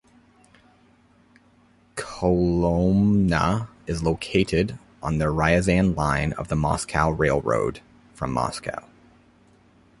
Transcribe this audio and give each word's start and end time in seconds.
Kolomna 1.95 3.67
is 3.85 4.01
located 4.01 4.79
on 5.03 5.19
the 5.19 5.25
Ryazan 5.25 5.95
line 5.95 6.33
of 6.33 6.47
the 6.47 6.55
Moscow 6.55 7.11
railroad, 7.11 7.81
from 8.15 8.33
Moscow. 8.33 8.89